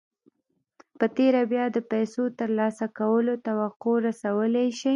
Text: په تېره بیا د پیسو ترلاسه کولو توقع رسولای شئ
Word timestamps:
په 0.99 1.05
تېره 1.17 1.41
بیا 1.51 1.65
د 1.71 1.77
پیسو 1.91 2.23
ترلاسه 2.39 2.85
کولو 2.99 3.33
توقع 3.47 3.93
رسولای 4.07 4.67
شئ 4.79 4.89